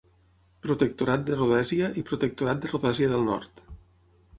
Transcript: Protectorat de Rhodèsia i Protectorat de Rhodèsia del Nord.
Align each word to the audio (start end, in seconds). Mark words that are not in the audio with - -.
Protectorat 0.65 1.29
de 1.29 1.37
Rhodèsia 1.39 1.93
i 2.03 2.07
Protectorat 2.11 2.65
de 2.67 2.75
Rhodèsia 2.77 3.15
del 3.17 3.33
Nord. 3.33 3.69